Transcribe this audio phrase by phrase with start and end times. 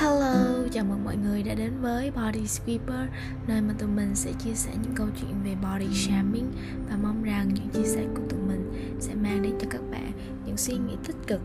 [0.00, 0.34] Hello,
[0.72, 3.06] chào mừng mọi người đã đến với Body Sweeper
[3.46, 6.52] Nơi mà tụi mình sẽ chia sẻ những câu chuyện về body shaming
[6.88, 10.12] Và mong rằng những chia sẻ của tụi mình sẽ mang đến cho các bạn
[10.46, 11.40] những suy nghĩ tích cực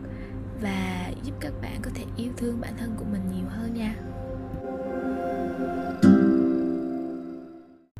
[0.60, 3.94] Và giúp các bạn có thể yêu thương bản thân của mình nhiều hơn nha.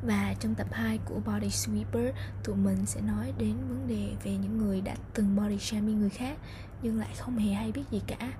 [0.06, 2.12] Và trong tập 2 của Body Sweeper,
[2.44, 6.10] tụi mình sẽ nói đến vấn đề về những người đã từng body shaming người
[6.10, 6.38] khác
[6.82, 8.32] nhưng lại không hề hay biết gì cả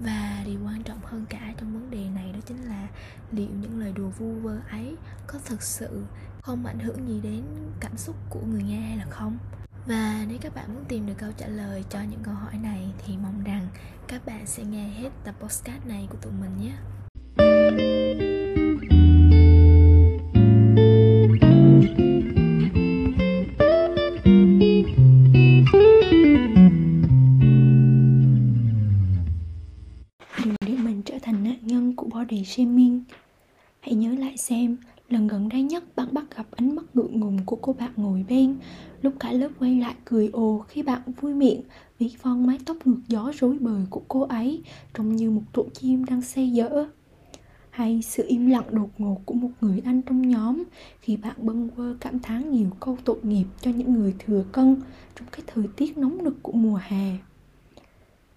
[0.00, 2.88] và điều quan trọng hơn cả trong vấn đề này đó chính là
[3.32, 4.96] liệu những lời đùa vu vơ ấy
[5.26, 6.04] có thực sự
[6.42, 7.42] không ảnh hưởng gì đến
[7.80, 9.38] cảm xúc của người nghe hay là không?
[9.86, 12.92] Và nếu các bạn muốn tìm được câu trả lời cho những câu hỏi này
[13.06, 13.68] thì mong rằng
[14.08, 16.72] các bạn sẽ nghe hết tập podcast này của tụi mình nhé.
[32.30, 33.04] Body shaming.
[33.80, 34.76] Hãy nhớ lại xem,
[35.08, 38.24] lần gần đây nhất bạn bắt gặp ánh mắt ngượng ngùng của cô bạn ngồi
[38.28, 38.56] bên
[39.02, 41.62] Lúc cả lớp quay lại cười ồ khi bạn vui miệng
[41.98, 44.62] ví von mái tóc ngược gió rối bời của cô ấy
[44.94, 46.86] Trông như một tổ chim đang xây dở
[47.70, 50.62] hay sự im lặng đột ngột của một người anh trong nhóm
[51.00, 54.76] khi bạn bâng quơ cảm thán nhiều câu tội nghiệp cho những người thừa cân
[55.16, 57.16] trong cái thời tiết nóng nực của mùa hè.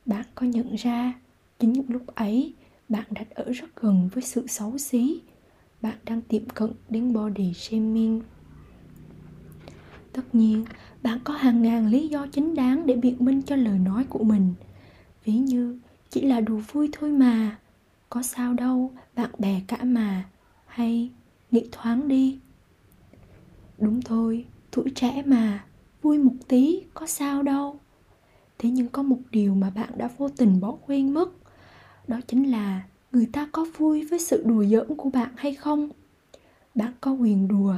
[0.05, 1.13] Bạn có nhận ra
[1.59, 2.53] chính những lúc ấy
[2.89, 5.21] bạn đặt ở rất gần với sự xấu xí.
[5.81, 8.21] Bạn đang tiệm cận đến body shaming.
[10.13, 10.65] Tất nhiên,
[11.01, 14.23] bạn có hàng ngàn lý do chính đáng để biện minh cho lời nói của
[14.23, 14.53] mình.
[15.25, 17.57] Ví như, chỉ là đùa vui thôi mà.
[18.09, 20.29] Có sao đâu, bạn bè cả mà.
[20.65, 21.11] Hay,
[21.51, 22.39] nghĩ thoáng đi.
[23.77, 25.65] Đúng thôi, tuổi trẻ mà.
[26.01, 27.79] Vui một tí, có sao đâu.
[28.57, 31.29] Thế nhưng có một điều mà bạn đã vô tình bỏ quên mất
[32.07, 35.89] đó chính là người ta có vui với sự đùa giỡn của bạn hay không?
[36.75, 37.75] Bạn có quyền đùa,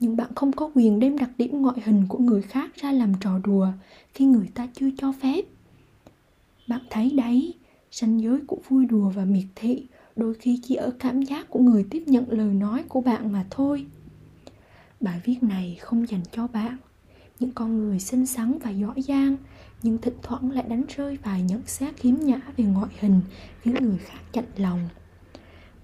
[0.00, 3.12] nhưng bạn không có quyền đem đặc điểm ngoại hình của người khác ra làm
[3.20, 3.68] trò đùa
[4.14, 5.44] khi người ta chưa cho phép.
[6.68, 7.54] Bạn thấy đấy,
[7.90, 11.60] ranh giới của vui đùa và miệt thị đôi khi chỉ ở cảm giác của
[11.60, 13.86] người tiếp nhận lời nói của bạn mà thôi.
[15.00, 16.76] Bài viết này không dành cho bạn
[17.42, 19.36] những con người xinh xắn và giỏi giang,
[19.82, 23.20] nhưng thỉnh thoảng lại đánh rơi vài nhận xét khiếm nhã về ngoại hình,
[23.60, 24.88] khiến người khác chạnh lòng.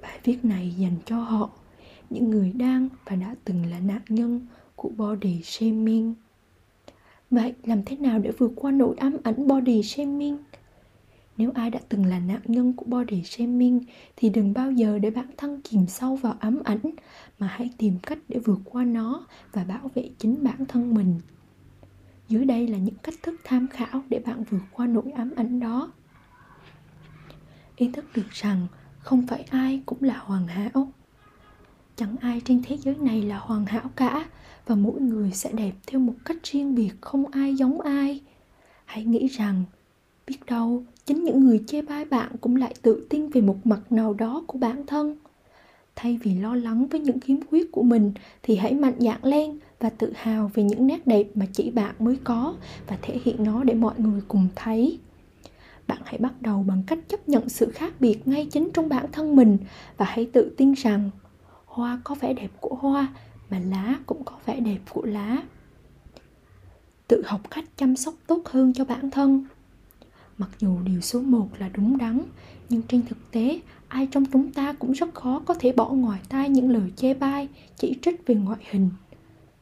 [0.02, 1.50] Bài viết này dành cho họ,
[2.10, 4.46] những người đang và đã từng là nạn nhân
[4.76, 6.14] của body shaming.
[7.30, 10.38] Vậy làm thế nào để vượt qua nỗi ám ảnh body shaming?
[11.36, 13.80] Nếu ai đã từng là nạn nhân của body shaming,
[14.16, 16.90] thì đừng bao giờ để bản thân chìm sâu vào ám ảnh,
[17.38, 21.20] mà hãy tìm cách để vượt qua nó và bảo vệ chính bản thân mình
[22.28, 25.60] dưới đây là những cách thức tham khảo để bạn vượt qua nỗi ám ảnh
[25.60, 25.92] đó.
[27.76, 28.66] Ý thức được rằng
[28.98, 30.92] không phải ai cũng là hoàn hảo.
[31.96, 34.26] Chẳng ai trên thế giới này là hoàn hảo cả,
[34.66, 38.20] và mỗi người sẽ đẹp theo một cách riêng biệt, không ai giống ai.
[38.84, 39.64] Hãy nghĩ rằng,
[40.26, 43.92] biết đâu, chính những người chê bai bạn cũng lại tự tin về một mặt
[43.92, 45.16] nào đó của bản thân.
[45.96, 48.12] Thay vì lo lắng với những khiếm khuyết của mình,
[48.42, 51.94] thì hãy mạnh dạn lên và tự hào về những nét đẹp mà chỉ bạn
[51.98, 52.54] mới có
[52.86, 54.98] và thể hiện nó để mọi người cùng thấy.
[55.86, 59.06] Bạn hãy bắt đầu bằng cách chấp nhận sự khác biệt ngay chính trong bản
[59.12, 59.58] thân mình
[59.96, 61.10] và hãy tự tin rằng
[61.66, 63.08] hoa có vẻ đẹp của hoa
[63.50, 65.42] mà lá cũng có vẻ đẹp của lá.
[67.08, 69.44] Tự học cách chăm sóc tốt hơn cho bản thân.
[70.38, 72.22] Mặc dù điều số một là đúng đắn,
[72.68, 76.20] nhưng trên thực tế, ai trong chúng ta cũng rất khó có thể bỏ ngoài
[76.28, 78.90] tai những lời chê bai, chỉ trích về ngoại hình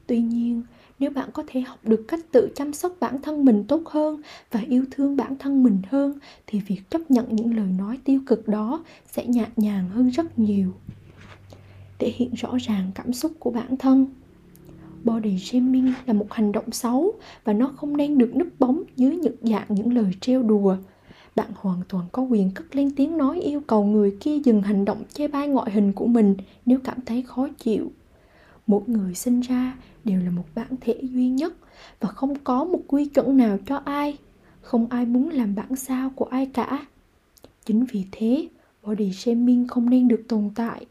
[0.06, 0.62] tuy nhiên,
[0.98, 4.20] nếu bạn có thể học được cách tự chăm sóc bản thân mình tốt hơn
[4.50, 8.20] và yêu thương bản thân mình hơn, thì việc chấp nhận những lời nói tiêu
[8.26, 10.72] cực đó sẽ nhạt nhàng hơn rất nhiều.
[11.98, 14.06] Thể hiện rõ ràng cảm xúc của bản thân.
[15.04, 17.12] Body shaming là một hành động xấu
[17.44, 20.76] và nó không nên được núp bóng dưới những dạng những lời trêu đùa.
[21.36, 24.84] Bạn hoàn toàn có quyền cất lên tiếng nói yêu cầu người kia dừng hành
[24.84, 26.36] động chê bai ngoại hình của mình
[26.66, 27.92] nếu cảm thấy khó chịu
[28.66, 31.54] mỗi người sinh ra đều là một bản thể duy nhất
[32.00, 34.18] và không có một quy chuẩn nào cho ai.
[34.60, 36.86] Không ai muốn làm bản sao của ai cả.
[37.64, 38.48] Chính vì thế,
[38.82, 40.86] body shaming không nên được tồn tại.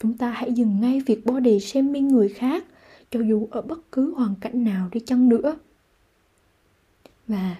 [0.00, 2.64] Chúng ta hãy dừng ngay việc body shaming người khác,
[3.10, 5.56] cho dù ở bất cứ hoàn cảnh nào đi chăng nữa.
[7.28, 7.56] Và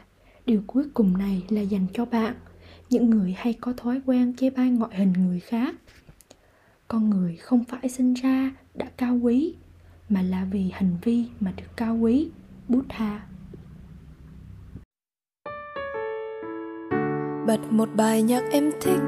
[0.46, 2.34] điều cuối cùng này là dành cho bạn.
[2.90, 5.74] Những người hay có thói quen chê bai ngoại hình người khác.
[6.88, 9.54] Con người không phải sinh ra đã cao quý,
[10.08, 12.30] mà là vì hành vi mà được cao quý
[12.69, 13.20] buddha
[17.46, 19.00] bật một bài nhạc em thích,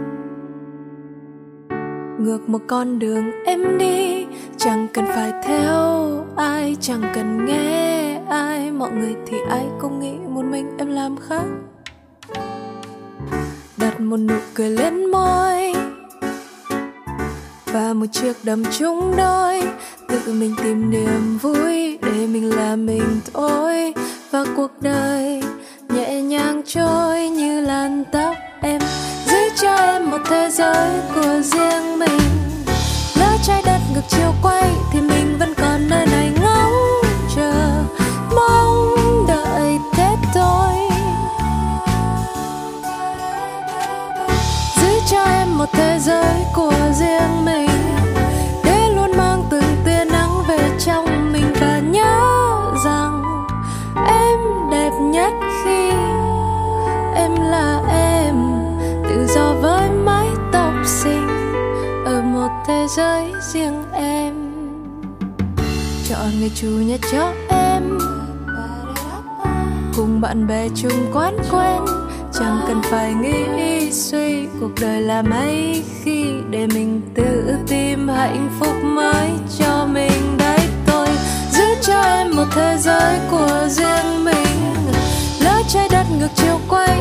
[2.19, 4.27] ngược một con đường em đi.
[4.57, 8.73] Chẳng cần phải theo ai, chẳng cần nghe ai.
[8.73, 11.45] Mọi người thì ai cũng nghĩ một mình em làm khác.
[13.77, 15.75] Đặt một nụ cười lên môi
[17.75, 19.63] và một chiếc đầm chung đôi.
[20.09, 23.95] Tự mình tìm niềm vui để mình là mình thôi.
[24.31, 25.43] Và cuộc đời
[25.89, 28.81] nhẹ nhàng trôi như làn tóc em.
[29.27, 32.21] Giữ cho em một thế giới của riêng mình.
[33.21, 35.14] Lỡ trái đất ngược chiều quay thì mình
[62.97, 64.35] giới riêng em.
[66.09, 67.99] Chọn ngày chủ nhật cho em.
[69.97, 71.85] Cùng bạn bè chung quán quen,
[72.33, 74.47] chẳng cần phải nghĩ suy.
[74.61, 80.37] Cuộc đời là mấy khi để mình tự tìm hạnh phúc mới cho mình.
[80.39, 81.09] Đấy, tôi
[81.53, 84.75] giữ cho em một thế giới của riêng mình.
[85.41, 87.01] Lỡ trái đất ngược chiều quay